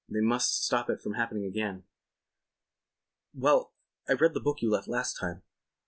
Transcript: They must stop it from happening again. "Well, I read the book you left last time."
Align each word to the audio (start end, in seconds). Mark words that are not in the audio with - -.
They 0.09 0.19
must 0.19 0.65
stop 0.65 0.89
it 0.89 0.99
from 0.99 1.13
happening 1.13 1.45
again. 1.45 1.83
"Well, 3.35 3.75
I 4.09 4.13
read 4.13 4.33
the 4.33 4.39
book 4.39 4.63
you 4.63 4.71
left 4.71 4.87
last 4.87 5.13
time." 5.19 5.43